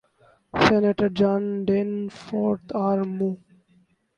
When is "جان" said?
1.19-1.43